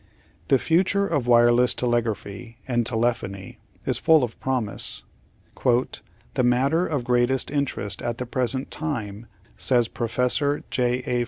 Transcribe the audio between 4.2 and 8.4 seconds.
of promise. "The matter of greatest interest at the